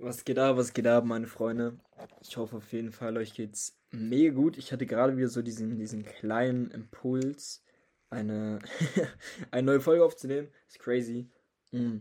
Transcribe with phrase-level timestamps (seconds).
[0.00, 1.76] Was geht ab, was geht ab, meine Freunde?
[2.20, 4.56] Ich hoffe auf jeden Fall, euch geht's mega gut.
[4.56, 7.64] Ich hatte gerade wieder so diesen, diesen kleinen Impuls,
[8.08, 8.60] eine,
[9.50, 10.48] eine neue Folge aufzunehmen.
[10.68, 11.28] Ist crazy.
[11.72, 11.98] Mm.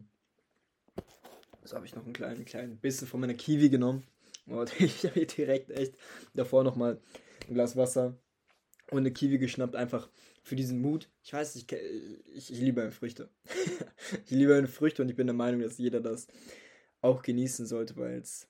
[1.64, 4.04] So habe ich noch einen kleinen, kleinen Bissen von meiner Kiwi genommen.
[4.46, 5.96] Und ich habe hier direkt echt
[6.36, 7.02] davor nochmal
[7.48, 8.16] ein Glas Wasser
[8.92, 10.08] und eine Kiwi geschnappt, einfach
[10.44, 11.10] für diesen Mut.
[11.24, 13.32] Ich weiß, ich, ich, ich liebe Früchte.
[14.26, 16.28] ich liebe Früchte und ich bin der Meinung, dass jeder das
[17.08, 18.48] auch genießen sollte, weil es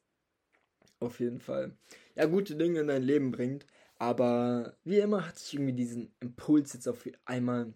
[1.00, 1.78] auf jeden Fall
[2.16, 3.66] ja gute Dinge in dein Leben bringt.
[4.00, 7.74] Aber wie immer hatte ich irgendwie diesen Impuls jetzt auf einmal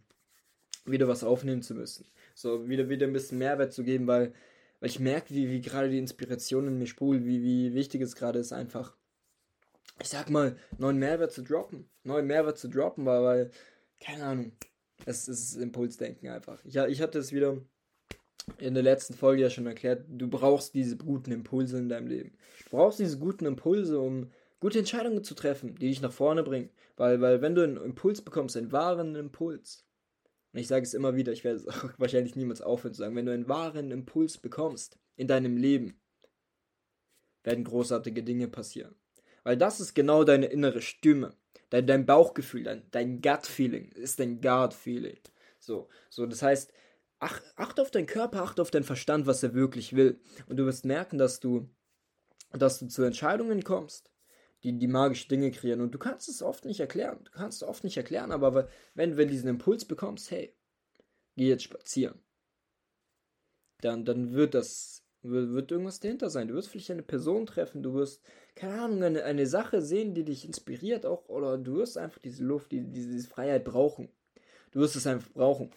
[0.86, 2.06] wieder was aufnehmen zu müssen.
[2.36, 4.34] So wieder wieder ein bisschen Mehrwert zu geben, weil,
[4.80, 8.16] weil ich merke, wie, wie gerade die Inspiration in mir sprudelt, wie, wie wichtig es
[8.16, 8.96] gerade ist, einfach,
[10.00, 11.90] ich sag mal, neuen Mehrwert zu droppen.
[12.04, 13.52] Neuen Mehrwert zu droppen, weil, weil
[14.00, 14.52] keine Ahnung,
[15.06, 16.64] es ist Impulsdenken einfach.
[16.66, 17.58] Ich, ich hatte es wieder
[18.58, 22.38] in der letzten Folge ja schon erklärt, du brauchst diese guten Impulse in deinem Leben.
[22.66, 26.70] Du brauchst diese guten Impulse, um gute Entscheidungen zu treffen, die dich nach vorne bringen.
[26.98, 29.86] Weil, weil wenn du einen Impuls bekommst, einen wahren Impuls,
[30.54, 33.16] und ich sage es immer wieder, ich werde es auch wahrscheinlich niemals aufhören zu sagen,
[33.16, 36.00] wenn du einen wahren Impuls bekommst in deinem Leben,
[37.44, 38.96] werden großartige Dinge passieren.
[39.44, 41.34] Weil das ist genau deine innere Stimme,
[41.72, 45.18] dein, dein Bauchgefühl, dein, dein Gut-Feeling, ist dein God-Feeling.
[45.60, 46.72] So, so, das heißt,
[47.22, 50.20] ach, achte auf deinen Körper, achte auf deinen Verstand, was er wirklich will.
[50.48, 51.70] Und du wirst merken, dass du,
[52.52, 54.12] dass du zu Entscheidungen kommst,
[54.64, 55.82] die die magische Dinge kreieren.
[55.82, 57.24] Und du kannst es oft nicht erklären.
[57.24, 60.54] Du kannst es oft nicht erklären, aber wenn du diesen Impuls bekommst, hey,
[61.38, 62.20] geh jetzt spazieren,
[63.82, 66.48] dann, dann wird das, wird, wird irgendwas dahinter sein.
[66.48, 68.24] Du wirst vielleicht eine Person treffen, du wirst,
[68.56, 72.44] keine Ahnung, eine, eine Sache sehen, die dich inspiriert auch, oder du wirst einfach diese
[72.44, 74.10] Luft, die, diese Freiheit brauchen.
[74.72, 75.72] Du wirst es einfach brauchen.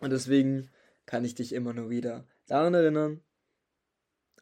[0.00, 0.70] Und deswegen
[1.06, 3.20] kann ich dich immer nur wieder daran erinnern,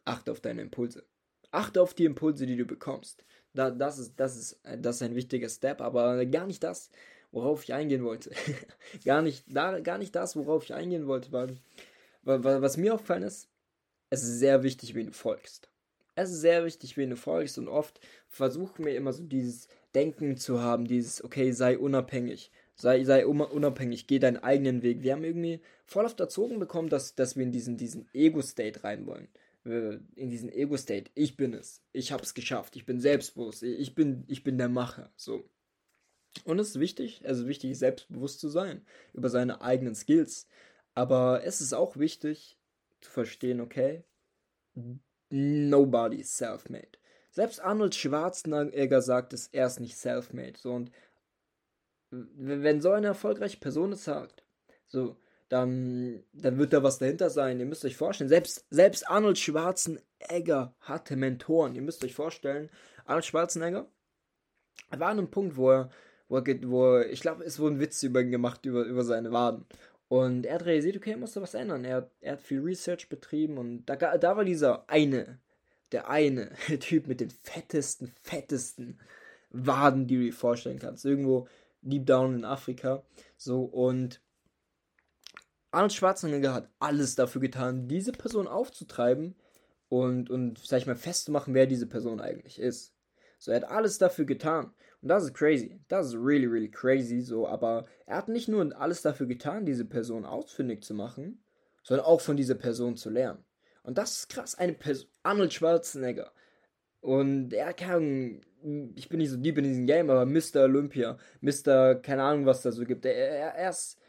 [0.05, 1.05] achte auf deine Impulse.
[1.51, 3.25] Achte auf die Impulse, die du bekommst.
[3.55, 6.91] Da, das, ist, das, ist, das ist ein wichtiger Step, aber gar nicht das,
[7.33, 8.31] worauf ich eingehen wollte.
[9.05, 11.57] gar, nicht, da, gar nicht das, worauf ich eingehen wollte, weil,
[12.23, 13.49] weil, was mir aufgefallen ist,
[14.11, 15.71] es ist sehr wichtig, wen du folgst.
[16.15, 20.37] Es ist sehr wichtig, wen du folgst und oft versuchen wir immer so dieses Denken
[20.37, 25.03] zu haben, dieses, okay, sei unabhängig, sei, sei unabhängig, geh deinen eigenen Weg.
[25.03, 29.07] Wir haben irgendwie voll oft erzogen bekommen, dass, dass wir in diesen, diesen Ego-State rein
[29.07, 29.29] wollen.
[29.65, 31.11] In diesen Ego-State.
[31.15, 31.83] Ich bin es.
[31.93, 32.77] Ich habe es geschafft.
[32.77, 33.65] Ich bin selbstbewusst.
[33.65, 35.11] Ich bin, ich bin der Macher.
[35.17, 35.43] So.
[36.45, 40.47] Und es ist wichtig, also wichtig, selbstbewusst zu sein über seine eigenen Skills.
[40.95, 42.59] Aber es ist auch wichtig
[43.01, 44.05] zu verstehen, okay,
[45.31, 46.99] nobody is self-made.
[47.31, 50.59] Selbst Arnold Schwarzenegger sagt es, er ist nicht self-made.
[50.59, 50.91] So, und
[52.37, 54.45] wenn so eine erfolgreiche Person es sagt,
[54.87, 55.17] so,
[55.49, 57.61] dann, dann wird da was dahinter sein.
[57.61, 61.75] Ihr müsst euch vorstellen, selbst, selbst Arnold Schwarzenegger hatte Mentoren.
[61.75, 62.71] Ihr müsst euch vorstellen,
[63.05, 63.87] Arnold Schwarzenegger
[64.91, 65.91] war an einem Punkt, wo er,
[66.29, 69.33] wo, er, wo er, ich glaube, es wurden Witze über ihn gemacht, über, über seine
[69.33, 69.67] Waden.
[70.09, 71.85] Und er hat realisiert, okay, er musste was ändern.
[71.85, 75.41] Er, er hat viel Research betrieben und da, da war dieser eine,
[75.93, 76.51] der eine
[76.81, 79.01] Typ mit den fettesten, fettesten
[79.51, 81.05] Waden, die du dir vorstellen kannst.
[81.05, 81.49] Irgendwo
[81.89, 83.03] deep down in Afrika.
[83.37, 84.21] So, und
[85.71, 89.35] Arnold Schwarzenegger hat alles dafür getan, diese Person aufzutreiben
[89.89, 92.95] und, und sag ich mal, festzumachen, wer diese Person eigentlich ist.
[93.39, 94.73] So, er hat alles dafür getan.
[95.03, 95.79] Und das ist crazy.
[95.89, 97.21] Das ist really, really crazy.
[97.21, 101.45] So, aber er hat nicht nur alles dafür getan, diese Person ausfindig zu machen,
[101.83, 103.45] sondern auch von dieser Person zu lernen.
[103.83, 104.55] Und das ist krass.
[104.55, 106.33] Eine Person, Arnold Schwarzenegger.
[107.07, 108.41] Und er kann
[108.97, 110.65] ich bin nicht so deep in diesem Game, aber Mr.
[110.65, 111.95] Olympia, Mr.
[111.97, 113.05] keine Ahnung, was da so gibt.
[113.05, 114.01] Er, er, er ist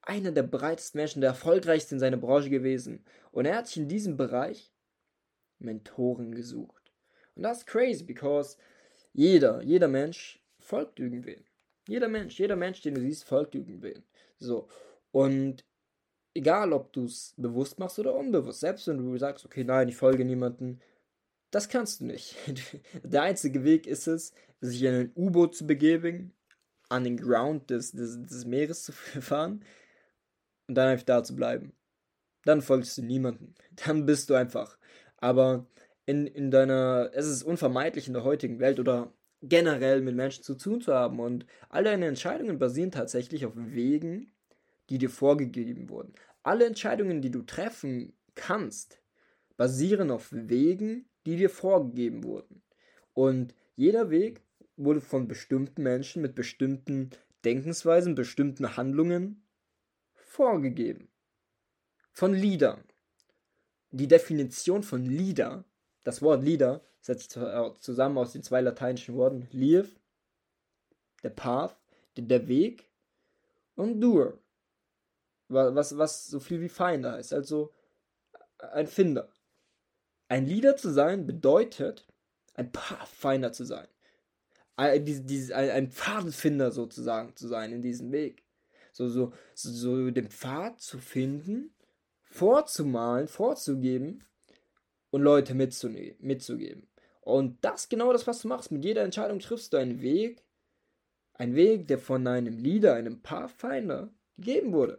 [0.00, 3.04] einer der breitesten Menschen, der erfolgreichste in seiner Branche gewesen.
[3.32, 4.72] Und er hat sich in diesem Bereich
[5.58, 6.90] Mentoren gesucht.
[7.34, 8.56] Und das ist crazy, because
[9.12, 11.44] jeder, jeder Mensch folgt irgendwen.
[11.86, 14.04] Jeder Mensch, jeder Mensch, den du siehst, folgt irgendwen.
[14.38, 14.68] So.
[15.10, 15.66] Und
[16.32, 19.96] egal, ob du es bewusst machst oder unbewusst, selbst wenn du sagst, okay, nein, ich
[19.96, 20.80] folge niemanden,
[21.52, 22.34] das kannst du nicht.
[23.04, 26.32] Der einzige Weg ist es, sich in ein U-Boot zu begeben,
[26.88, 29.64] an den Ground des, des, des Meeres zu fahren
[30.66, 31.72] und dann einfach da zu bleiben.
[32.44, 33.54] Dann folgst du niemandem.
[33.86, 34.76] Dann bist du einfach.
[35.18, 35.66] Aber
[36.06, 39.12] in, in deiner, es ist unvermeidlich in der heutigen Welt oder
[39.42, 41.20] generell mit Menschen zu tun zu haben.
[41.20, 44.32] Und all deine Entscheidungen basieren tatsächlich auf Wegen,
[44.90, 46.14] die dir vorgegeben wurden.
[46.42, 49.00] Alle Entscheidungen, die du treffen kannst,
[49.56, 52.62] basieren auf Wegen, die dir vorgegeben wurden.
[53.14, 54.42] Und jeder Weg
[54.76, 57.10] wurde von bestimmten Menschen mit bestimmten
[57.44, 59.44] Denkensweisen, bestimmten Handlungen
[60.14, 61.08] vorgegeben.
[62.10, 62.84] Von Liedern.
[63.90, 65.64] Die Definition von Lieder
[66.04, 67.38] das Wort Leader setzt
[67.80, 69.98] zusammen aus den zwei lateinischen Worten Live,
[71.22, 71.76] der Path,
[72.16, 72.88] der Weg
[73.76, 74.38] und Doer,
[75.48, 77.72] was, was so viel wie Finder ist, also
[78.58, 79.32] ein Finder.
[80.32, 82.06] Ein Leader zu sein bedeutet,
[82.54, 83.86] ein Pathfinder zu sein.
[84.76, 88.42] Ein, Pfadfinder sozusagen zu sein in diesem Weg.
[88.94, 91.74] So, so, so den Pfad zu finden,
[92.22, 94.24] vorzumalen, vorzugeben
[95.10, 96.88] und Leute mitzugeben.
[97.20, 98.72] Und das genau das, was du machst.
[98.72, 100.42] Mit jeder Entscheidung triffst du einen Weg,
[101.34, 104.08] ein Weg, der von einem Leader, einem Pathfinder
[104.38, 104.98] gegeben wurde.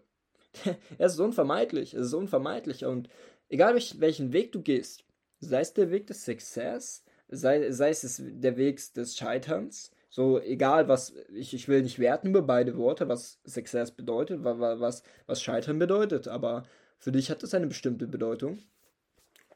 [1.00, 2.86] es ist unvermeidlich, es ist unvermeidlich.
[2.86, 3.10] Und
[3.50, 5.04] egal welchen Weg du gehst,
[5.44, 10.88] sei es der Weg des Success, sei, sei es der Weg des Scheiterns, so egal
[10.88, 15.80] was, ich, ich will nicht werten über beide Worte, was Success bedeutet, was, was Scheitern
[15.80, 16.64] bedeutet, aber
[17.00, 18.60] für dich hat das eine bestimmte Bedeutung.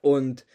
[0.01, 0.45] Und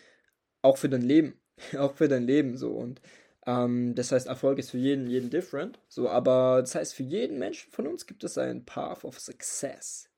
[0.60, 1.34] auch für dein Leben,
[1.78, 2.72] auch für dein Leben so.
[2.72, 3.00] Und
[3.46, 5.78] ähm, das heißt, Erfolg ist für jeden, jeden different.
[5.88, 10.11] So, aber das heißt, für jeden Menschen von uns gibt es einen Path of Success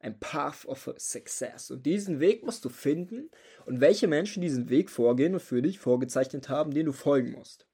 [0.00, 1.70] ein Path of Success.
[1.70, 3.30] Und diesen Weg musst du finden
[3.66, 7.66] und welche Menschen diesen Weg vorgehen und für dich vorgezeichnet haben, den du folgen musst.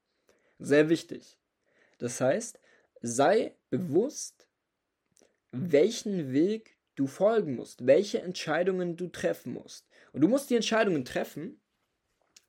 [0.59, 1.39] Sehr wichtig.
[1.99, 2.61] Das heißt,
[3.01, 4.49] sei bewusst,
[5.53, 9.87] welchen Weg du folgen musst, welche Entscheidungen du treffen musst.
[10.13, 11.61] Und du musst die Entscheidungen treffen,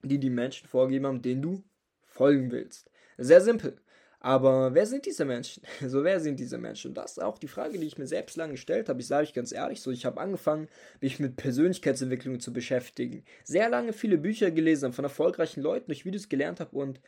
[0.01, 1.63] die die Menschen vorgeben haben, denen du
[2.05, 2.89] folgen willst.
[3.17, 3.79] Sehr simpel.
[4.19, 5.63] Aber wer sind diese Menschen?
[5.87, 6.89] So, wer sind diese Menschen?
[6.89, 8.99] Und das ist auch die Frage, die ich mir selbst lange gestellt habe.
[8.99, 10.67] Ich sage euch ganz ehrlich, so, ich habe angefangen,
[11.01, 13.23] mich mit Persönlichkeitsentwicklung zu beschäftigen.
[13.43, 16.99] Sehr lange viele Bücher gelesen, von erfolgreichen Leuten, durch Videos gelernt habe und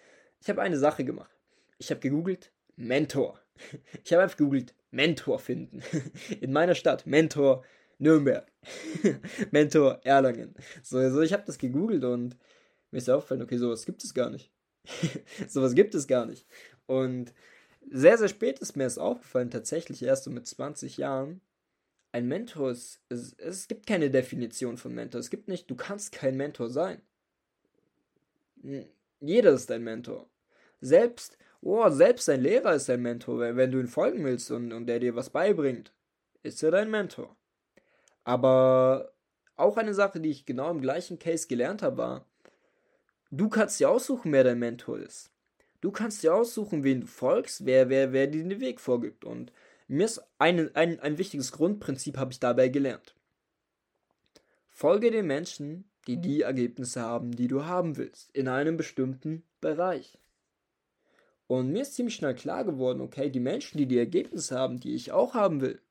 [0.41, 1.35] ich habe eine Sache gemacht.
[1.77, 3.39] Ich habe gegoogelt, Mentor.
[4.05, 5.81] Ich habe einfach gegoogelt, Mentor finden.
[6.41, 7.65] In meiner Stadt, Mentor
[7.97, 8.49] Nürnberg.
[9.51, 10.55] Mentor Erlangen.
[10.81, 12.37] So, so ich habe das gegoogelt und
[12.91, 14.51] mir ist aufgefallen, okay, sowas gibt es gar nicht.
[15.47, 16.45] sowas gibt es gar nicht.
[16.89, 17.35] Und
[17.87, 21.39] sehr, sehr spät ist mir es aufgefallen, tatsächlich erst so mit 20 Jahren.
[22.11, 25.19] Ein Mentor ist, es, es gibt keine Definition von Mentor.
[25.19, 26.99] Es gibt nicht, du kannst kein Mentor sein.
[29.19, 30.27] Jeder ist ein Mentor.
[30.81, 34.73] Selbst, oh, selbst ein Lehrer ist ein Mentor, wenn, wenn du ihn folgen willst und,
[34.73, 35.93] und der dir was beibringt,
[36.41, 37.37] ist er dein Mentor.
[38.23, 39.13] Aber
[39.55, 42.25] auch eine Sache, die ich genau im gleichen Case gelernt habe, war,
[43.29, 45.31] du kannst dir aussuchen, wer dein Mentor ist.
[45.81, 49.23] Du kannst dir aussuchen, wen du folgst, wer, wer, wer dir den Weg vorgibt.
[49.23, 49.53] Und
[49.87, 53.15] mir ist ein, ein, ein wichtiges Grundprinzip, habe ich dabei gelernt.
[54.69, 60.17] Folge den Menschen, die die Ergebnisse haben, die du haben willst, in einem bestimmten Bereich.
[61.47, 64.93] Und mir ist ziemlich schnell klar geworden, okay, die Menschen, die die Ergebnisse haben, die
[64.93, 65.81] ich auch haben will,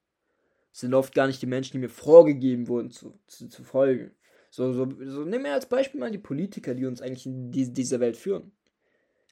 [0.70, 4.12] sind oft gar nicht die Menschen, die mir vorgegeben wurden zu, zu, zu folgen.
[4.50, 7.72] So, so, so nimm mir als Beispiel mal die Politiker, die uns eigentlich in die,
[7.72, 8.52] dieser Welt führen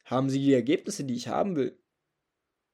[0.07, 1.79] haben sie die Ergebnisse, die ich haben will.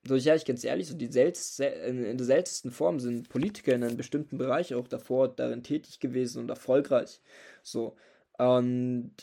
[0.05, 3.85] So, ich ehrlich, ganz ehrlich, so die seltste, in der seltensten Form sind Politiker in
[3.85, 7.21] einem bestimmten Bereich auch davor darin tätig gewesen und erfolgreich.
[7.63, 7.97] So.
[8.37, 9.15] Und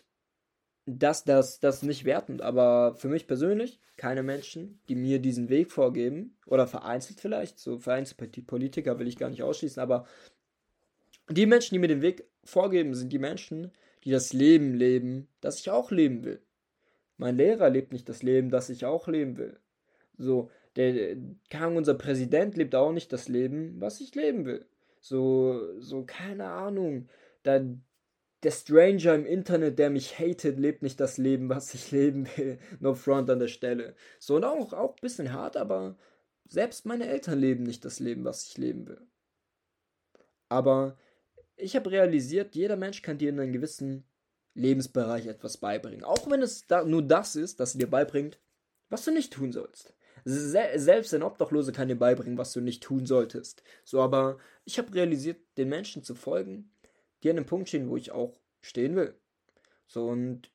[0.86, 5.72] das, das, das nicht wertend, aber für mich persönlich keine Menschen, die mir diesen Weg
[5.72, 10.06] vorgeben, oder vereinzelt vielleicht, so vereinzelt Politiker will ich gar nicht ausschließen, aber
[11.30, 13.72] die Menschen, die mir den Weg vorgeben, sind die Menschen,
[14.04, 16.42] die das Leben leben, das ich auch leben will.
[17.20, 19.60] Mein Lehrer lebt nicht das Leben, das ich auch leben will.
[20.18, 21.18] So, der,
[21.50, 24.66] kann unser Präsident lebt auch nicht das Leben, was ich leben will.
[25.02, 27.10] So, so, keine Ahnung.
[27.44, 27.62] Da,
[28.44, 32.58] der Stranger im Internet, der mich hatet, lebt nicht das Leben, was ich leben will.
[32.80, 33.96] No front an der Stelle.
[34.20, 35.98] So, und auch, auch ein bisschen hart, aber
[36.48, 39.02] selbst meine Eltern leben nicht das Leben, was ich leben will.
[40.48, 40.98] Aber
[41.58, 44.06] ich habe realisiert, jeder Mensch kann dir in einem gewissen
[44.54, 46.04] Lebensbereich etwas beibringen.
[46.04, 48.40] Auch wenn es da nur das ist, das dir beibringt,
[48.90, 49.94] was du nicht tun sollst.
[50.26, 53.64] selbst ein Obdachlose kann dir beibringen, was du nicht tun solltest.
[53.84, 56.72] So, aber ich habe realisiert, den Menschen zu folgen,
[57.24, 59.16] die an einem Punkt stehen, wo ich auch stehen will.
[59.88, 60.52] So, und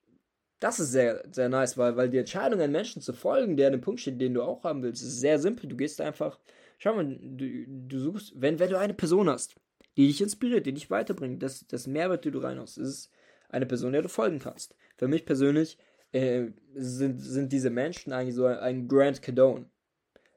[0.61, 3.75] das ist sehr, sehr nice, weil, weil die Entscheidung, einem Menschen zu folgen, der an
[3.75, 5.69] einem Punkt steht, den du auch haben willst, ist sehr simpel.
[5.69, 6.39] Du gehst einfach,
[6.79, 9.57] schau mal, du, du suchst, wenn, wenn du eine Person hast,
[9.97, 13.11] die dich inspiriert, die dich weiterbringt, das, das Mehrwert, den du reinhaust, ist
[13.49, 14.75] eine Person, der du folgen kannst.
[14.97, 15.79] Für mich persönlich
[16.13, 19.67] äh, sind, sind diese Menschen eigentlich so ein Grant Cadone,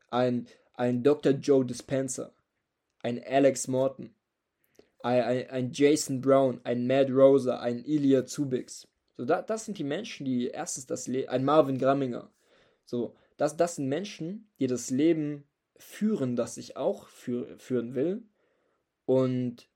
[0.10, 1.34] ein, ein Dr.
[1.34, 2.34] Joe Dispenza,
[3.02, 4.14] ein Alex Morton,
[5.04, 8.88] ein, ein, ein Jason Brown, ein Matt Rosa, ein Ilya Zubix.
[9.16, 12.32] So, da, das sind die Menschen, die erstens das Leben, ein Marvin Gramminger.
[12.86, 15.44] So, das, das sind Menschen, die das Leben
[15.78, 18.24] führen, das ich auch für, führen will.
[19.06, 19.70] Und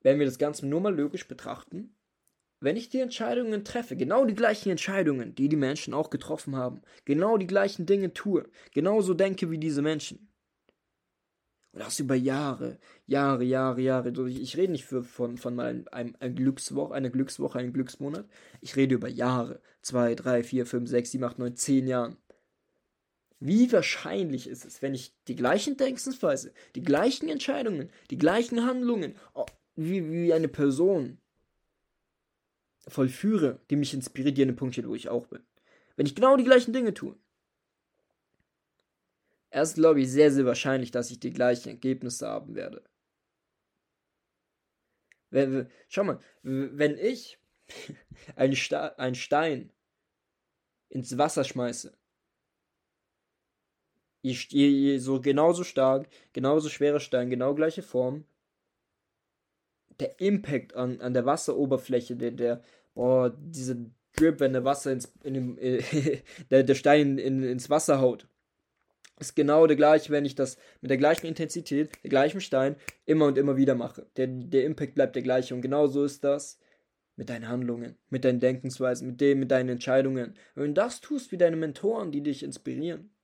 [0.00, 1.94] wenn wir das Ganze nur mal logisch betrachten,
[2.60, 6.80] wenn ich die Entscheidungen treffe, genau die gleichen Entscheidungen, die die Menschen auch getroffen haben,
[7.04, 10.28] genau die gleichen Dinge tue, genauso denke wie diese Menschen,
[11.74, 14.28] und das über Jahre, Jahre, Jahre, Jahre.
[14.28, 18.28] Ich rede nicht für, von, von einem, einem, einem Glückswoche, einer Glückswoche, einem Glücksmonat.
[18.60, 19.60] Ich rede über Jahre.
[19.82, 22.16] Zwei, drei, vier, fünf, sechs, sieben, acht, neun, zehn Jahren.
[23.40, 29.16] Wie wahrscheinlich ist es, wenn ich die gleichen Denkensweise, die gleichen Entscheidungen, die gleichen Handlungen,
[29.34, 29.44] oh,
[29.74, 31.18] wie, wie eine Person
[32.88, 35.42] vollführe, die mich inspiriert, die an dem Punkt steht, wo ich auch bin.
[35.96, 37.16] Wenn ich genau die gleichen Dinge tue,
[39.50, 42.82] erst glaube ich sehr, sehr wahrscheinlich, dass ich die gleichen Ergebnisse haben werde.
[45.30, 47.38] Wenn, schau mal, wenn ich
[48.36, 48.56] einen,
[48.98, 49.72] einen Stein
[50.88, 51.96] ins Wasser schmeiße,
[54.22, 58.24] ich, je, so genauso stark, genauso schwerer Stein, genau gleiche Form,
[60.00, 62.62] der Impact an, an der Wasseroberfläche, der, der,
[62.94, 65.82] boah, diese Drip, wenn der Wasser ins, in dem, äh,
[66.50, 68.28] der, der Stein in, ins Wasser haut,
[69.18, 73.26] ist genau der gleiche, wenn ich das mit der gleichen Intensität, der gleichen Stein immer
[73.26, 74.06] und immer wieder mache.
[74.16, 76.58] Der, der Impact bleibt der gleiche und genau so ist das
[77.16, 80.34] mit deinen Handlungen, mit deinen Denkensweisen, mit dem, mit deinen Entscheidungen.
[80.54, 83.14] wenn du das tust wie deine Mentoren, die dich inspirieren,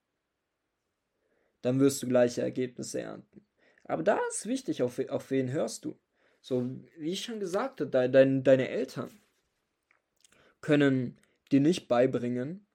[1.62, 3.44] dann wirst du gleiche Ergebnisse ernten.
[3.84, 5.98] Aber da ist wichtig, auf, auf wen hörst du?
[6.40, 6.68] So,
[6.99, 9.11] wie ich schon gesagt habe, de, de, deine Eltern
[10.61, 11.18] können
[11.52, 12.66] dir nicht beibringen,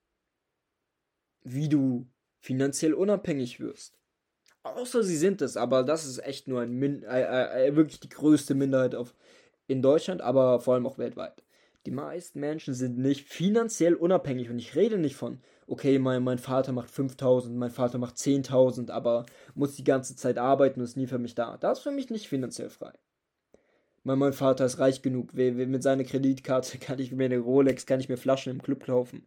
[1.44, 2.08] wie du
[2.40, 3.98] finanziell unabhängig wirst.
[4.64, 8.00] Außer sie sind es, aber das ist echt nur ein Min äh, äh, äh, wirklich
[8.00, 9.14] die größte Minderheit auf,
[9.68, 11.44] in Deutschland, aber vor allem auch weltweit.
[11.86, 16.40] Die meisten Menschen sind nicht finanziell unabhängig und ich rede nicht von, okay, mein, mein
[16.40, 20.98] Vater macht 5000, mein Vater macht 10.000, aber muss die ganze Zeit arbeiten und ist
[20.98, 21.58] nie für mich da.
[21.58, 22.94] Das ist für mich nicht finanziell frei.
[24.06, 28.00] Mein, mein Vater ist reich genug, mit seiner Kreditkarte kann ich mir eine Rolex, kann
[28.00, 29.26] ich mir Flaschen im Club kaufen.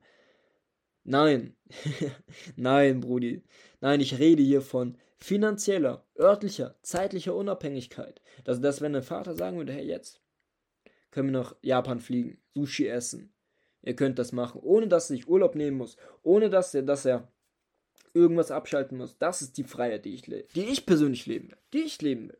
[1.02, 1.56] Nein,
[2.56, 3.42] nein, Brudi.
[3.80, 8.22] Nein, ich rede hier von finanzieller, örtlicher, zeitlicher Unabhängigkeit.
[8.44, 10.20] Dass, dass wenn ein Vater sagen würde, hey, jetzt
[11.10, 13.32] können wir nach Japan fliegen, Sushi essen.
[13.82, 17.32] Ihr könnt das machen, ohne dass sich Urlaub nehmen muss, ohne dass er, dass er
[18.14, 19.18] irgendwas abschalten muss.
[19.18, 22.38] Das ist die Freiheit, die ich die ich persönlich leben will, die ich leben will.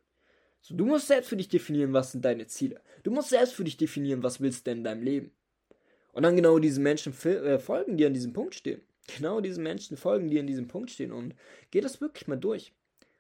[0.61, 2.81] So, du musst selbst für dich definieren, was sind deine Ziele.
[3.03, 5.33] Du musst selbst für dich definieren, was willst du denn in deinem Leben.
[6.13, 8.83] Und dann genau diese Menschen äh, folgen, die an diesem Punkt stehen.
[9.17, 11.13] Genau diese Menschen folgen, die an diesem Punkt stehen.
[11.13, 11.35] Und
[11.71, 12.73] geht das wirklich mal durch.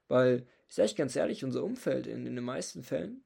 [0.08, 3.22] Weil, ich sage ganz ehrlich, unser Umfeld in, in den meisten Fällen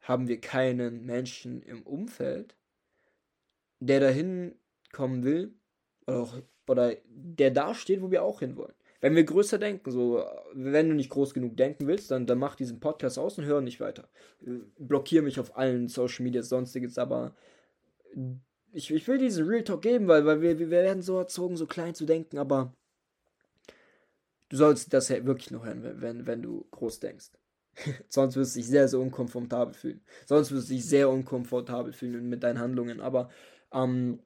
[0.00, 2.56] haben wir keinen Menschen im Umfeld,
[3.80, 4.54] der dahin
[4.92, 5.54] kommen will
[6.06, 8.74] oder, auch, oder der da steht, wo wir auch hinwollen.
[9.02, 12.54] Wenn wir größer denken, so, wenn du nicht groß genug denken willst, dann, dann mach
[12.54, 14.08] diesen Podcast aus und hör nicht weiter.
[14.78, 17.34] Blockiere mich auf allen Social Media, sonstiges, aber
[18.72, 21.66] ich, ich will diesen Real Talk geben, weil, weil wir, wir werden so erzogen, so
[21.66, 22.76] klein zu denken, aber
[24.50, 27.32] du sollst das ja wirklich nur hören, wenn, wenn du groß denkst.
[28.08, 30.00] Sonst wirst du dich sehr, sehr unkomfortabel fühlen.
[30.26, 33.00] Sonst wirst du dich sehr unkomfortabel fühlen mit deinen Handlungen.
[33.00, 33.30] Aber
[33.72, 34.20] ähm,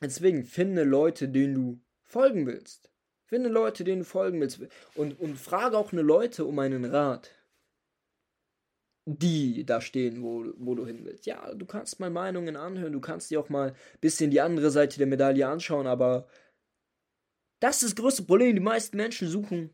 [0.00, 2.91] deswegen finde Leute, denen du folgen willst.
[3.32, 4.60] Finde Leute, denen du folgen willst.
[4.94, 7.30] Und, und frage auch eine Leute um einen Rat
[9.04, 11.26] die da stehen, wo, wo du hin willst.
[11.26, 14.70] Ja, du kannst mal Meinungen anhören, du kannst dir auch mal ein bisschen die andere
[14.70, 16.28] Seite der Medaille anschauen, aber
[17.58, 18.54] das ist das größte Problem.
[18.54, 19.70] Die meisten Menschen suchen,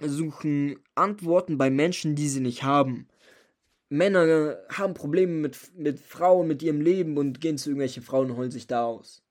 [0.00, 3.08] suchen Antworten bei Menschen, die sie nicht haben.
[3.88, 8.36] Männer haben Probleme mit, mit Frauen, mit ihrem Leben und gehen zu irgendwelchen Frauen und
[8.36, 9.22] holen sich da aus.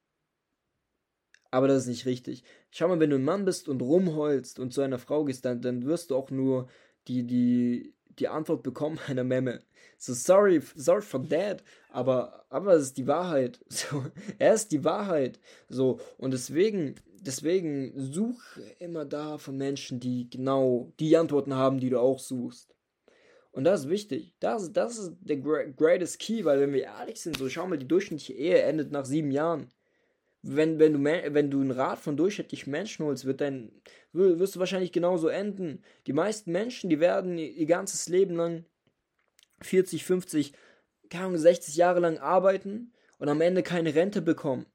[1.51, 2.43] Aber das ist nicht richtig.
[2.69, 5.61] Schau mal, wenn du ein Mann bist und rumheulst und zu einer Frau gehst, dann,
[5.61, 6.67] dann wirst du auch nur
[7.07, 9.61] die, die, die Antwort bekommen einer Memme.
[9.97, 13.59] So, sorry, sorry for that, aber, aber es ist die Wahrheit.
[13.69, 14.05] So,
[14.37, 15.39] er ist die Wahrheit.
[15.67, 18.41] So, und deswegen, deswegen such
[18.79, 22.75] immer da von Menschen, die genau die Antworten haben, die du auch suchst.
[23.51, 24.33] Und das ist wichtig.
[24.39, 27.87] Das, das ist der greatest key, weil wenn wir ehrlich sind, so schau mal, die
[27.87, 29.71] durchschnittliche Ehe endet nach sieben Jahren
[30.41, 33.71] wenn, wenn, du, wenn du einen Rat von durchschnittlichen Menschen holst, wird dein,
[34.13, 35.83] wirst du wahrscheinlich genauso enden.
[36.07, 38.65] Die meisten Menschen, die werden ihr ganzes Leben lang
[39.61, 40.53] 40, 50,
[41.09, 44.65] keine Ahnung, 60 Jahre lang arbeiten und am Ende keine Rente bekommen.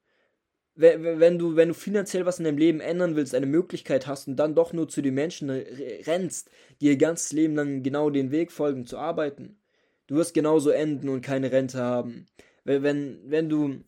[0.76, 4.35] Wenn du, wenn du finanziell was in deinem Leben ändern willst, eine Möglichkeit hast und
[4.37, 8.50] dann doch nur zu den Menschen rennst, die ihr ganzes Leben lang genau den Weg
[8.50, 9.56] folgen, zu arbeiten,
[10.09, 12.26] du wirst genauso enden und keine Rente haben.
[12.64, 13.85] Wenn, wenn, wenn du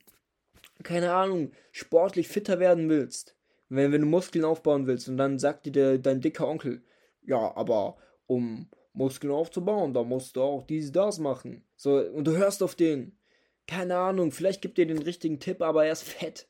[0.83, 3.37] keine Ahnung, sportlich fitter werden willst,
[3.69, 6.83] wenn, wenn du Muskeln aufbauen willst und dann sagt dir der, dein dicker Onkel,
[7.23, 11.65] ja, aber um Muskeln aufzubauen, da musst du auch dies, das machen.
[11.77, 13.19] So, und du hörst auf den.
[13.67, 16.49] keine Ahnung, vielleicht gibt ihr den richtigen Tipp, aber er ist fett.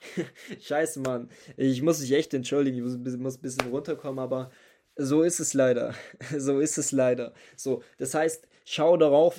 [0.60, 1.30] Scheiße, Mann.
[1.56, 4.50] Ich muss mich echt entschuldigen, ich muss, muss ein bisschen runterkommen, aber
[4.96, 5.94] so ist es leider.
[6.36, 7.32] so ist es leider.
[7.56, 9.38] So, das heißt, schau darauf.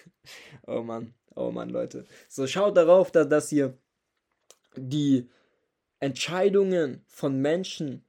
[0.66, 2.06] oh Mann, oh Mann, Leute.
[2.28, 3.76] So, schau darauf, dass, dass ihr
[4.76, 5.28] die
[5.98, 8.04] Entscheidungen von Menschen,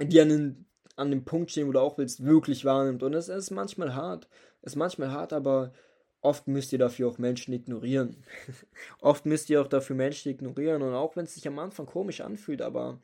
[0.00, 3.02] die an den, an dem Punkt stehen, wo du auch willst, wirklich wahrnimmt.
[3.02, 4.28] Und es ist manchmal hart.
[4.62, 5.72] Es ist manchmal hart, aber
[6.20, 8.24] oft müsst ihr dafür auch Menschen ignorieren.
[9.00, 10.82] oft müsst ihr auch dafür Menschen ignorieren.
[10.82, 13.00] Und auch wenn es sich am Anfang komisch anfühlt, aber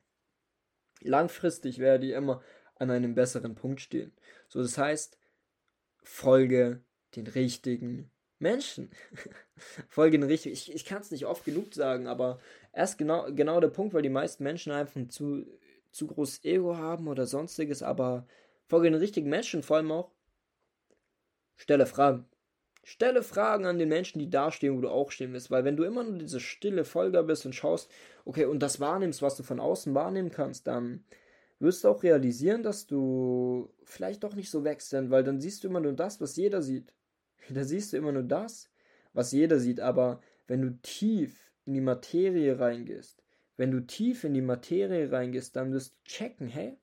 [1.01, 2.43] langfristig werde ich immer
[2.77, 4.13] an einem besseren Punkt stehen.
[4.49, 5.19] So, das heißt,
[6.03, 6.83] folge
[7.15, 8.91] den richtigen Menschen.
[9.89, 10.53] folge den richtigen.
[10.53, 12.39] Ich, ich kann es nicht oft genug sagen, aber
[12.73, 15.47] erst genau, genau der Punkt, weil die meisten Menschen einfach ein zu,
[15.91, 18.27] zu großes Ego haben oder sonstiges, aber
[18.67, 20.11] folge den richtigen Menschen, vor allem auch
[21.57, 22.27] stelle Fragen.
[22.85, 25.51] Stelle Fragen an den Menschen, die da stehen, wo du auch stehen willst.
[25.51, 27.91] Weil wenn du immer nur diese stille Folger bist und schaust,
[28.25, 31.05] okay, und das wahrnimmst, was du von außen wahrnehmen kannst, dann
[31.59, 35.65] wirst du auch realisieren, dass du vielleicht doch nicht so wächst, denn, weil dann siehst
[35.65, 36.93] du immer nur das, was jeder sieht.
[37.51, 38.71] Da siehst du immer nur das,
[39.13, 39.81] was jeder sieht.
[39.81, 43.23] Aber wenn du tief in die Materie reingehst,
[43.57, 46.77] wenn du tief in die Materie reingehst, dann wirst du checken, hey,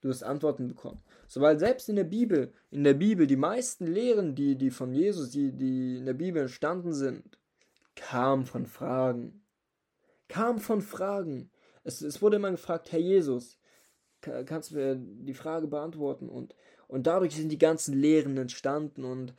[0.00, 1.02] du wirst Antworten bekommen.
[1.26, 4.94] So, weil selbst in der Bibel, in der Bibel, die meisten Lehren, die, die von
[4.94, 7.38] Jesus, die, die in der Bibel entstanden sind,
[7.96, 9.42] kamen von Fragen.
[10.28, 11.50] Kamen von Fragen.
[11.84, 13.58] Es, es wurde immer gefragt, Herr Jesus,
[14.20, 16.28] kannst du mir die Frage beantworten?
[16.28, 16.54] Und,
[16.88, 19.04] und dadurch sind die ganzen Lehren entstanden.
[19.04, 19.34] Und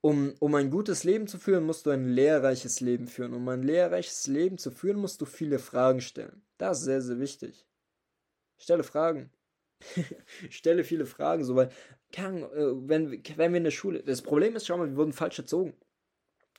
[0.00, 3.34] um, um ein gutes Leben zu führen, musst du ein lehrreiches Leben führen.
[3.34, 6.42] Um ein lehrreiches Leben zu führen, musst du viele Fragen stellen.
[6.56, 7.66] Das ist sehr, sehr wichtig.
[8.56, 9.30] Stelle Fragen.
[10.50, 11.68] stelle viele Fragen, so weil,
[12.16, 12.22] äh,
[12.88, 15.74] wenn, wenn wir in der Schule, das Problem ist, schau mal, wir wurden falsch erzogen.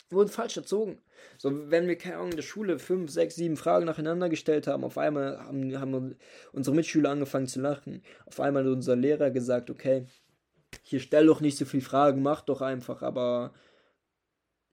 [0.09, 0.99] Wir wurden falsch erzogen.
[1.37, 4.83] So, wenn wir, keine Ahnung, in der Schule fünf, sechs, sieben Fragen nacheinander gestellt haben,
[4.83, 6.15] auf einmal haben, haben
[6.51, 8.01] unsere Mitschüler angefangen zu lachen.
[8.25, 10.07] Auf einmal hat unser Lehrer gesagt, okay,
[10.83, 13.53] hier stell doch nicht so viele Fragen, mach doch einfach, aber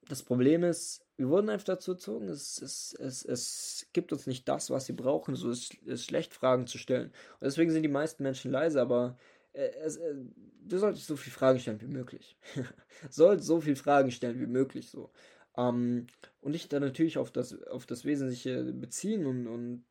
[0.08, 4.48] das Problem ist, wir wurden einfach dazu erzogen, es, es, es, es gibt uns nicht
[4.48, 5.34] das, was wir brauchen.
[5.34, 7.06] So ist es schlecht, Fragen zu stellen.
[7.40, 9.16] Und deswegen sind die meisten Menschen leise, aber
[9.56, 12.36] du solltest so viele Fragen stellen wie möglich.
[13.10, 14.90] solltest so viele Fragen stellen wie möglich.
[14.90, 15.10] So.
[15.56, 16.06] Ähm,
[16.40, 19.84] und dich dann natürlich auf das, auf das Wesentliche beziehen und, und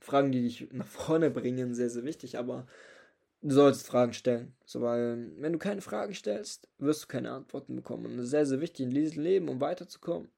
[0.00, 2.66] Fragen, die dich nach vorne bringen, sehr, sehr wichtig, aber
[3.42, 4.54] du sollst Fragen stellen.
[4.64, 8.06] So, weil, wenn du keine Fragen stellst, wirst du keine Antworten bekommen.
[8.06, 10.28] Und das ist sehr, sehr wichtig in diesem Leben, um weiterzukommen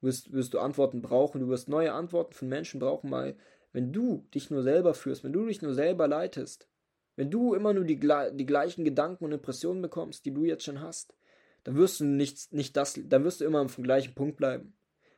[0.00, 3.36] wirst, wirst du Antworten brauchen, du wirst neue Antworten von Menschen brauchen, weil
[3.72, 6.67] wenn du dich nur selber führst, wenn du dich nur selber leitest,
[7.18, 10.80] wenn du immer nur die, die gleichen Gedanken und Impressionen bekommst, die du jetzt schon
[10.80, 11.16] hast,
[11.64, 14.72] dann wirst du nicht, nicht das, dann wirst du immer dem gleichen Punkt bleiben.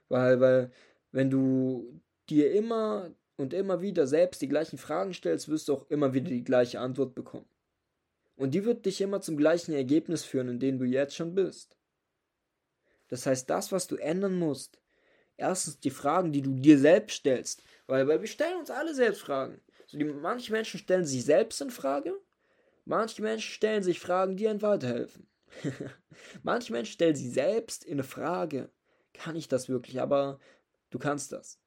[0.08, 0.70] Weil, weil,
[1.12, 5.90] wenn du dir immer und immer wieder selbst die gleichen Fragen stellst, wirst du auch
[5.90, 7.50] immer wieder die gleiche Antwort bekommen.
[8.34, 11.76] Und die wird dich immer zum gleichen Ergebnis führen, in dem du jetzt schon bist.
[13.08, 14.80] Das heißt, das, was du ändern musst,
[15.36, 19.20] erstens die Fragen, die du dir selbst stellst, weil, weil wir stellen uns alle selbst
[19.20, 19.60] Fragen.
[19.90, 22.14] So die, manche Menschen stellen sich selbst in Frage,
[22.84, 25.26] manche Menschen stellen sich Fragen, die ihnen weiterhelfen.
[26.44, 28.70] manche Menschen stellen sich selbst in Frage,
[29.12, 30.00] kann ich das wirklich?
[30.00, 30.38] Aber
[30.90, 31.58] du kannst das.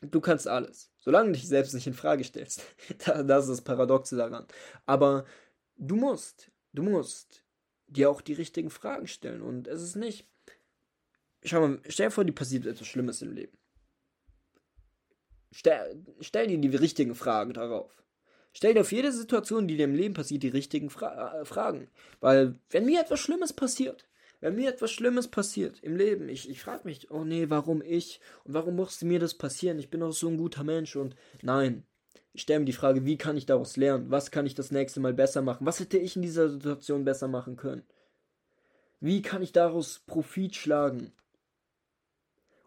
[0.00, 2.62] Du kannst alles, solange du dich selbst nicht in Frage stellst.
[2.98, 4.48] das ist das Paradoxe daran.
[4.84, 5.24] Aber
[5.76, 7.44] du musst, du musst
[7.86, 9.42] dir auch die richtigen Fragen stellen.
[9.42, 10.26] Und es ist nicht,
[11.44, 13.56] schau mal, stell dir vor, dir passiert etwas Schlimmes im Leben.
[15.52, 18.02] Stell, stell dir die richtigen Fragen darauf.
[18.54, 21.88] Stell dir auf jede Situation, die dir im Leben passiert, die richtigen Fra äh, Fragen.
[22.20, 24.06] Weil, wenn mir etwas Schlimmes passiert,
[24.40, 28.20] wenn mir etwas Schlimmes passiert im Leben, ich, ich frage mich, oh nee, warum ich?
[28.44, 29.78] Und warum musste mir das passieren?
[29.78, 31.84] Ich bin doch so ein guter Mensch und nein.
[32.34, 34.10] Ich stelle mir die Frage, wie kann ich daraus lernen?
[34.10, 35.66] Was kann ich das nächste Mal besser machen?
[35.66, 37.82] Was hätte ich in dieser Situation besser machen können?
[39.00, 41.12] Wie kann ich daraus Profit schlagen?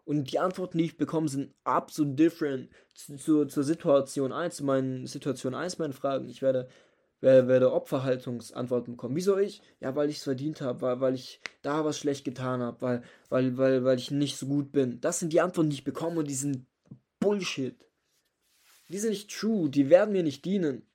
[0.06, 4.64] Und die Antworten, die ich bekomme, sind absolut different zu, zu, zur Situation 1, zu
[4.64, 6.28] meinen Situation 1, meinen Fragen.
[6.28, 6.68] Ich werde,
[7.20, 9.16] werde, werde Opferhaltungsantworten bekommen.
[9.16, 9.62] Wieso ich?
[9.80, 13.02] Ja, weil ich es verdient habe, weil, weil ich da was schlecht getan habe, weil,
[13.30, 15.00] weil, weil, weil ich nicht so gut bin.
[15.00, 16.66] Das sind die Antworten, die ich bekomme und die sind
[17.18, 17.76] Bullshit.
[18.88, 20.86] Die sind nicht true, die werden mir nicht dienen.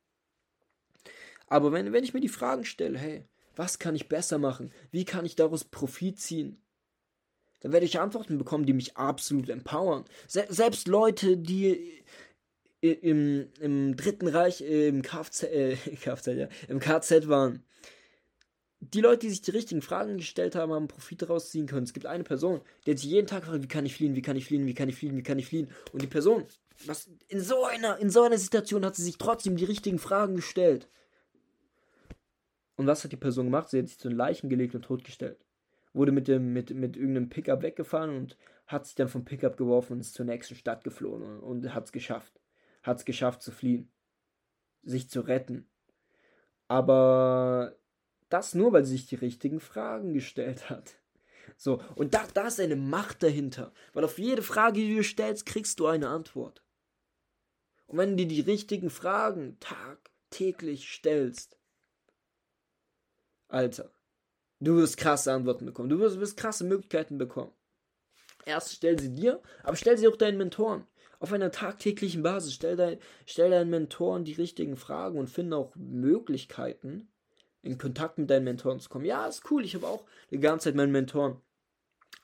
[1.47, 4.71] Aber wenn, wenn ich mir die Fragen stelle, hey, was kann ich besser machen?
[4.89, 6.61] Wie kann ich daraus Profit ziehen?
[7.61, 10.05] Dann werde ich Antworten bekommen, die mich absolut empowern.
[10.27, 12.03] Se selbst Leute, die
[12.81, 17.63] im, im Dritten Reich im Kfz, äh, Kfz, ja, im KZ waren,
[18.79, 21.83] die Leute, die sich die richtigen Fragen gestellt haben, haben Profit daraus ziehen können.
[21.83, 24.23] Es gibt eine Person, die hat sich jeden Tag gefragt, wie kann ich fliehen, wie
[24.23, 25.69] kann ich fliehen, wie kann ich fliehen, wie kann ich fliehen.
[25.93, 26.45] Und die Person,
[26.87, 30.35] was in so einer, in so einer Situation hat sie sich trotzdem die richtigen Fragen
[30.35, 30.89] gestellt.
[32.75, 33.69] Und was hat die Person gemacht?
[33.69, 35.37] Sie hat sich zu den Leichen gelegt und totgestellt.
[35.93, 39.93] Wurde mit dem, mit, mit irgendeinem Pickup weggefahren und hat sich dann vom Pickup geworfen
[39.93, 42.39] und ist zur nächsten Stadt geflohen und, und hat es geschafft.
[42.83, 43.91] Hat es geschafft zu fliehen.
[44.83, 45.69] Sich zu retten.
[46.67, 47.75] Aber
[48.29, 50.95] das nur, weil sie sich die richtigen Fragen gestellt hat.
[51.57, 53.73] So, und da, da ist eine Macht dahinter.
[53.93, 56.63] Weil auf jede Frage, die du stellst, kriegst du eine Antwort.
[57.87, 61.59] Und wenn du dir die richtigen Fragen tagtäglich stellst,
[63.49, 63.91] Alter,
[64.61, 65.89] du wirst krasse Antworten bekommen.
[65.89, 67.51] Du wirst, wirst krasse Möglichkeiten bekommen.
[68.45, 70.85] Erst stell sie dir, aber stell sie auch deinen Mentoren.
[71.19, 72.53] Auf einer tagtäglichen Basis.
[72.53, 72.97] Stell, dein,
[73.27, 77.11] stell deinen Mentoren die richtigen Fragen und finde auch Möglichkeiten,
[77.61, 79.05] in Kontakt mit deinen Mentoren zu kommen.
[79.05, 79.63] Ja, ist cool.
[79.63, 81.37] Ich habe auch die ganze Zeit meinen Mentoren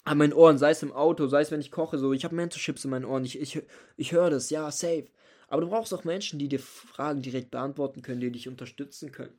[0.07, 2.13] an meinen Ohren, sei es im Auto, sei es wenn ich koche, so.
[2.13, 3.25] Ich habe Mentorships in meinen Ohren.
[3.25, 3.61] Ich, ich,
[3.97, 5.07] ich höre das, ja, safe.
[5.49, 9.35] Aber du brauchst auch Menschen, die dir Fragen direkt beantworten können, die dich unterstützen können.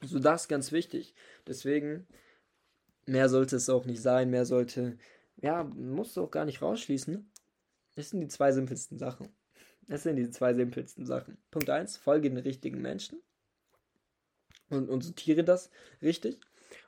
[0.00, 1.14] Also das ist ganz wichtig.
[1.46, 2.06] Deswegen,
[3.06, 4.98] mehr sollte es auch nicht sein, mehr sollte,
[5.36, 7.30] ja, musst du auch gar nicht rausschließen.
[7.96, 9.28] Das sind die zwei simpelsten Sachen.
[9.88, 11.38] Das sind die zwei simpelsten Sachen.
[11.50, 13.20] Punkt 1, folge den richtigen Menschen
[14.68, 15.70] und, und sortiere das
[16.02, 16.38] richtig.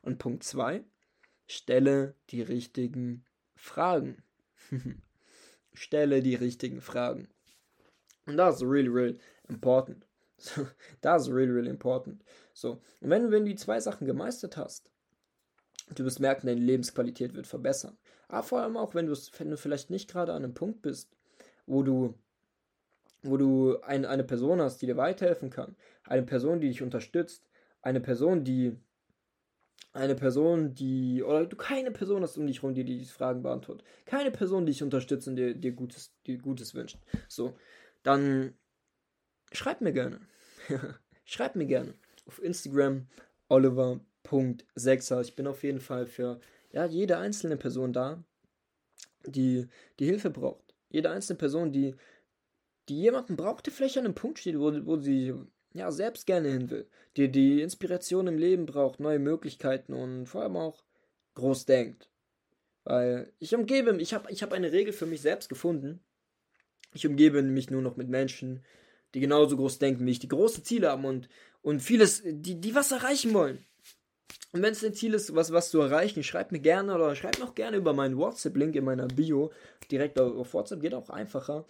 [0.03, 0.85] Und Punkt 2,
[1.47, 3.25] stelle die richtigen
[3.57, 4.23] Fragen.
[5.73, 7.29] stelle die richtigen Fragen.
[8.27, 9.19] Und das ist really, really
[9.49, 10.07] important.
[11.01, 12.23] das ist really, really important.
[12.61, 14.91] So, und wenn, wenn du die zwei Sachen gemeistert hast,
[15.95, 17.97] du wirst merken, deine Lebensqualität wird verbessern.
[18.29, 21.17] Aber vor allem auch, wenn du, wenn du vielleicht nicht gerade an einem Punkt bist,
[21.65, 22.19] wo du,
[23.23, 27.49] wo du ein, eine Person hast, die dir weiterhelfen kann, eine Person, die dich unterstützt,
[27.81, 28.77] eine Person, die
[29.95, 33.43] eine Person, die oder du keine Person hast um dich herum, die dir diese Fragen
[33.43, 37.57] beantwortet, keine Person, die dich unterstützt und dir, dir Gutes, dir Gutes wünscht, so,
[38.03, 38.53] dann
[39.51, 40.21] schreib mir gerne.
[41.25, 41.95] schreib mir gerne
[42.31, 43.09] auf Instagram
[43.49, 45.21] oliver.sechser.
[45.21, 46.41] Ich bin auf jeden Fall für
[46.73, 48.23] ja, jede einzelne Person da,
[49.27, 49.67] die
[49.99, 50.75] die Hilfe braucht.
[50.91, 51.97] Jede einzelne Person, die,
[52.89, 55.35] die jemanden braucht, der vielleicht an einem Punkt steht, wo, wo sie
[55.75, 60.43] ja, selbst gerne hin will, die die Inspiration im Leben braucht, neue Möglichkeiten und vor
[60.43, 60.85] allem auch
[61.35, 62.09] groß denkt.
[62.85, 66.01] Weil ich umgebe, ich habe ich hab eine Regel für mich selbst gefunden.
[66.93, 68.65] Ich umgebe mich nur noch mit Menschen,
[69.15, 71.29] die genauso groß denken wie ich, die große Ziele haben und,
[71.63, 73.65] und vieles, die, die was erreichen wollen.
[74.53, 77.39] Und wenn es ein Ziel ist, was, was zu erreichen, schreib mir gerne oder schreib
[77.39, 79.53] mir auch gerne über meinen WhatsApp-Link in meiner Bio.
[79.91, 81.67] Direkt auf WhatsApp geht auch einfacher.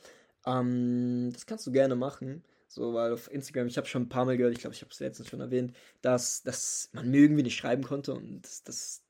[0.46, 2.42] Ähm, das kannst du gerne machen.
[2.68, 4.92] So, weil auf Instagram, ich habe schon ein paar Mal gehört, ich glaube, ich habe
[4.92, 9.02] es letztens schon erwähnt, dass, dass man mir irgendwie nicht schreiben konnte und das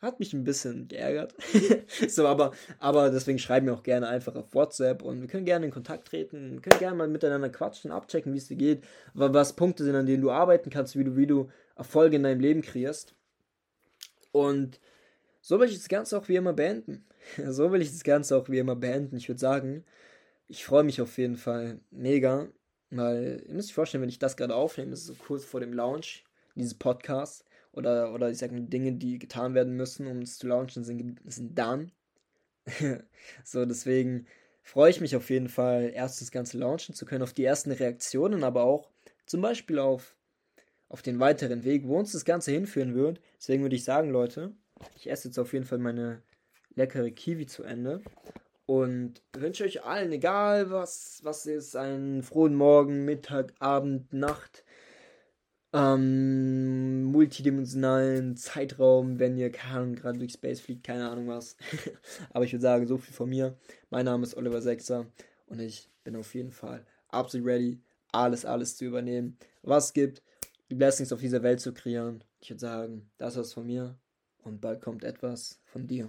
[0.00, 1.34] hat mich ein bisschen geärgert.
[2.08, 5.66] so, aber, aber deswegen schreiben wir auch gerne einfach auf WhatsApp und wir können gerne
[5.66, 8.84] in Kontakt treten, wir können gerne mal miteinander quatschen, abchecken, wie es dir geht,
[9.14, 12.40] was Punkte sind, an denen du arbeiten kannst, wie du, wie du Erfolge in deinem
[12.40, 13.14] Leben kreierst.
[14.32, 14.80] Und
[15.40, 17.04] so will ich das Ganze auch wie immer beenden.
[17.48, 19.16] so will ich das Ganze auch wie immer beenden.
[19.16, 19.84] Ich würde sagen,
[20.46, 22.48] ich freue mich auf jeden Fall mega
[22.90, 25.60] weil, ihr müsst euch vorstellen, wenn ich das gerade aufnehme, ist es so kurz vor
[25.60, 27.44] dem Launch dieses Podcasts
[27.78, 31.20] oder, oder ich sage mal, Dinge, die getan werden müssen, um es zu launchen, sind,
[31.24, 31.92] sind dann.
[33.44, 34.26] so, deswegen
[34.62, 37.70] freue ich mich auf jeden Fall, erst das Ganze launchen zu können, auf die ersten
[37.70, 38.90] Reaktionen, aber auch
[39.24, 40.16] zum Beispiel auf,
[40.88, 43.20] auf den weiteren Weg, wo uns das Ganze hinführen wird.
[43.38, 44.52] Deswegen würde ich sagen, Leute,
[44.96, 46.22] ich esse jetzt auf jeden Fall meine
[46.74, 48.02] leckere Kiwi zu Ende
[48.66, 54.64] und wünsche euch allen, egal was, was ist, einen frohen Morgen, Mittag, Abend, Nacht,
[55.72, 61.56] ähm, multidimensionalen Zeitraum, wenn ihr, gerade durch Space fliegt, keine Ahnung was.
[62.32, 63.56] Aber ich würde sagen, so viel von mir.
[63.90, 65.06] Mein Name ist Oliver Sechser
[65.46, 67.80] und ich bin auf jeden Fall absolut ready,
[68.12, 70.22] alles, alles zu übernehmen, was gibt,
[70.70, 72.24] die Blessings auf dieser Welt zu kreieren.
[72.40, 73.98] Ich würde sagen, das war's von mir
[74.42, 76.08] und bald kommt etwas von dir.